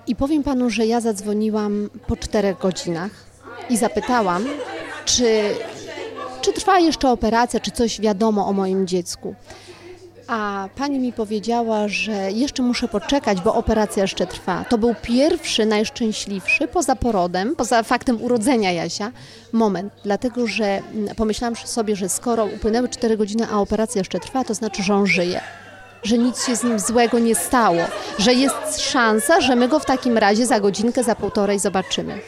I 0.08 0.16
powiem 0.16 0.44
panu, 0.44 0.70
że 0.70 0.86
ja 0.86 1.02
zadzwoniłam 1.02 1.90
po 2.08 2.18
4 2.18 2.56
godzinach 2.62 3.12
i 3.70 3.78
zapytałam, 3.78 4.46
czy, 5.06 5.42
czy 6.42 6.54
trwa 6.54 6.80
jeszcze 6.80 7.10
operacja, 7.10 7.60
czy 7.60 7.72
coś 7.72 8.02
wiadomo 8.02 8.48
o 8.48 8.54
moim 8.54 8.88
dziecku. 8.88 9.36
A 10.28 10.70
pani 10.76 11.00
mi 11.00 11.14
powiedziała, 11.14 11.88
że 11.88 12.32
jeszcze 12.32 12.64
muszę 12.64 12.88
poczekać, 12.88 13.42
bo 13.42 13.56
operacja 13.56 14.04
jeszcze 14.04 14.28
trwa. 14.28 14.66
To 14.70 14.78
był 14.78 14.96
pierwszy, 15.02 15.66
najszczęśliwszy 15.66 16.68
poza 16.68 16.96
porodem, 16.96 17.56
poza 17.56 17.84
faktem 17.84 18.22
urodzenia 18.22 18.72
Jasia, 18.72 19.12
moment. 19.54 19.94
Dlatego, 20.04 20.48
że 20.48 20.66
mm, 20.66 21.16
pomyślałam 21.16 21.56
sobie, 21.56 21.96
że 21.96 22.10
skoro 22.10 22.46
upłynęły 22.46 22.90
4 22.90 23.18
godziny, 23.18 23.48
a 23.52 23.60
operacja 23.60 24.00
jeszcze 24.00 24.20
trwa, 24.20 24.44
to 24.44 24.54
znaczy, 24.54 24.84
że 24.84 24.96
on 24.96 25.08
żyje. 25.08 25.42
Że 26.04 26.18
nic 26.18 26.46
się 26.46 26.56
z 26.56 26.64
nim 26.64 26.80
złego 26.80 27.20
nie 27.20 27.36
stało, 27.36 27.82
że 28.20 28.34
jest 28.34 28.82
szansa, 28.82 29.42
że 29.42 29.56
my 29.56 29.68
go 29.68 29.80
w 29.80 29.86
takim 29.86 30.18
razie 30.18 30.46
za 30.46 30.60
godzinkę, 30.60 31.04
za 31.04 31.16
półtorej 31.16 31.60
zobaczymy. 31.60 32.20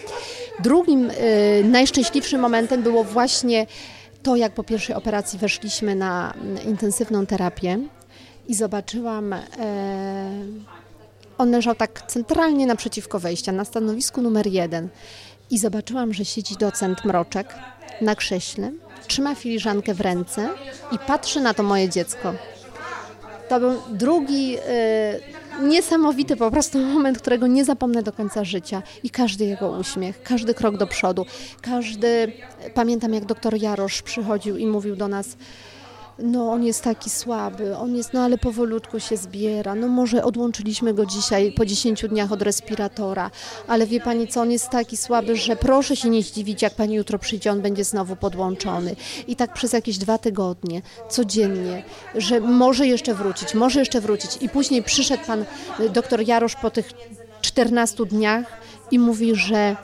Drugim 0.59 1.09
y, 1.09 1.63
najszczęśliwszym 1.63 2.41
momentem 2.41 2.83
było 2.83 3.03
właśnie 3.03 3.65
to, 4.23 4.35
jak 4.35 4.53
po 4.53 4.63
pierwszej 4.63 4.95
operacji 4.95 5.39
weszliśmy 5.39 5.95
na 5.95 6.33
mm, 6.33 6.63
intensywną 6.63 7.25
terapię 7.25 7.79
i 8.47 8.55
zobaczyłam, 8.55 9.33
e, 9.33 9.39
on 11.37 11.51
leżał 11.51 11.75
tak 11.75 12.01
centralnie 12.07 12.65
naprzeciwko 12.65 13.19
wejścia, 13.19 13.51
na 13.51 13.65
stanowisku 13.65 14.21
numer 14.21 14.47
jeden. 14.47 14.89
I 15.49 15.57
zobaczyłam, 15.57 16.13
że 16.13 16.25
siedzi 16.25 16.55
docent 16.55 17.05
Mroczek 17.05 17.55
na 18.01 18.15
krześle, 18.15 18.71
trzyma 19.07 19.35
filiżankę 19.35 19.93
w 19.93 20.01
ręce 20.01 20.49
i 20.91 20.99
patrzy 20.99 21.41
na 21.41 21.53
to 21.53 21.63
moje 21.63 21.89
dziecko. 21.89 22.33
To 23.51 23.60
był 23.60 23.74
drugi 23.89 24.58
y, 24.58 25.63
niesamowity 25.63 26.36
po 26.36 26.51
prostu 26.51 26.79
moment, 26.79 27.17
którego 27.17 27.48
nie 27.48 27.65
zapomnę 27.65 28.03
do 28.03 28.12
końca 28.12 28.43
życia. 28.43 28.84
I 29.03 29.10
każdy 29.10 29.46
jego 29.46 29.70
uśmiech, 29.70 30.24
każdy 30.24 30.53
krok 30.53 30.77
do 30.77 30.88
przodu, 30.88 31.25
każdy. 31.62 32.31
Pamiętam, 32.74 33.13
jak 33.13 33.25
doktor 33.25 33.58
Jarosz 33.58 34.01
przychodził 34.01 34.58
i 34.58 34.67
mówił 34.67 34.96
do 34.96 35.08
nas 35.08 35.38
no 36.23 36.51
on 36.51 36.63
jest 36.63 36.83
taki 36.83 37.09
słaby, 37.09 37.77
on 37.77 37.95
jest, 37.95 38.13
no 38.13 38.23
ale 38.23 38.37
powolutku 38.37 38.99
się 38.99 39.17
zbiera, 39.17 39.75
no 39.75 39.87
może 39.87 40.23
odłączyliśmy 40.23 40.93
go 40.93 41.05
dzisiaj 41.05 41.51
po 41.51 41.65
10 41.65 42.05
dniach 42.09 42.31
od 42.31 42.41
respiratora, 42.41 43.31
ale 43.67 43.87
wie 43.87 43.99
Pani 43.99 44.27
co, 44.27 44.41
on 44.41 44.51
jest 44.51 44.69
taki 44.69 44.97
słaby, 44.97 45.35
że 45.35 45.55
proszę 45.55 45.95
się 45.95 46.09
nie 46.09 46.23
zdziwić, 46.23 46.61
jak 46.61 46.73
Pani 46.73 46.95
jutro 46.95 47.19
przyjdzie, 47.19 47.51
on 47.51 47.61
będzie 47.61 47.83
znowu 47.83 48.15
podłączony. 48.15 48.95
I 49.27 49.35
tak 49.35 49.53
przez 49.53 49.73
jakieś 49.73 49.97
dwa 49.97 50.17
tygodnie, 50.17 50.81
codziennie, 51.09 51.83
że 52.15 52.39
może 52.39 52.87
jeszcze 52.87 53.13
wrócić, 53.13 53.53
może 53.53 53.79
jeszcze 53.79 54.01
wrócić. 54.01 54.37
I 54.41 54.49
później 54.49 54.83
przyszedł 54.83 55.23
Pan 55.27 55.45
y, 55.79 55.89
doktor 55.89 56.27
Jarosz 56.27 56.55
po 56.55 56.71
tych 56.71 56.91
14 57.41 58.05
dniach 58.05 58.45
i 58.91 58.99
mówi, 58.99 59.35
że 59.35 59.75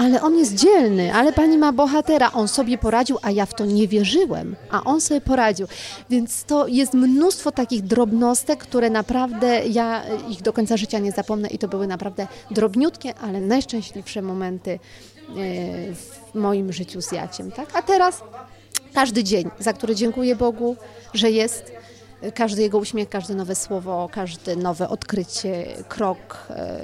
ale 0.00 0.22
on 0.22 0.38
jest 0.38 0.54
dzielny, 0.54 1.14
ale 1.14 1.32
pani 1.32 1.58
ma 1.58 1.72
bohatera, 1.72 2.32
on 2.32 2.48
sobie 2.48 2.78
poradził, 2.78 3.18
a 3.22 3.30
ja 3.30 3.46
w 3.46 3.54
to 3.54 3.64
nie 3.64 3.88
wierzyłem, 3.88 4.56
a 4.70 4.84
on 4.84 5.00
sobie 5.00 5.20
poradził. 5.20 5.66
Więc 6.10 6.44
to 6.44 6.66
jest 6.66 6.94
mnóstwo 6.94 7.52
takich 7.52 7.82
drobnostek, 7.82 8.58
które 8.58 8.90
naprawdę 8.90 9.62
ja 9.68 10.02
ich 10.28 10.42
do 10.42 10.52
końca 10.52 10.76
życia 10.76 10.98
nie 10.98 11.12
zapomnę 11.12 11.48
i 11.48 11.58
to 11.58 11.68
były 11.68 11.86
naprawdę 11.86 12.26
drobniutkie, 12.50 13.14
ale 13.14 13.40
najszczęśliwsze 13.40 14.22
momenty 14.22 14.70
e, 14.70 14.78
w 15.94 16.34
moim 16.34 16.72
życiu 16.72 17.02
z 17.02 17.12
Jaciem. 17.12 17.52
Tak? 17.52 17.68
A 17.74 17.82
teraz 17.82 18.22
każdy 18.94 19.24
dzień, 19.24 19.50
za 19.58 19.72
który 19.72 19.94
dziękuję 19.94 20.36
Bogu, 20.36 20.76
że 21.14 21.30
jest 21.30 21.79
każdy 22.34 22.62
jego 22.62 22.78
uśmiech, 22.78 23.08
każde 23.08 23.34
nowe 23.34 23.54
słowo, 23.54 24.08
każde 24.12 24.56
nowe 24.56 24.88
odkrycie, 24.88 25.66
krok 25.88 26.46
e, 26.50 26.80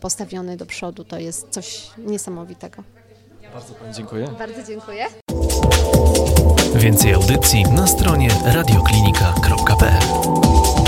postawiony 0.00 0.56
do 0.56 0.66
przodu 0.66 1.04
to 1.04 1.18
jest 1.18 1.48
coś 1.50 1.90
niesamowitego. 1.98 2.82
Bardzo 3.52 3.74
Pani 3.74 3.94
dziękuję. 3.94 4.28
Bardzo 4.38 4.62
dziękuję. 4.62 5.06
Więcej 6.74 7.14
audycji 7.14 7.62
na 7.62 7.86
stronie 7.86 8.28
radioklinika.pl 8.44 10.87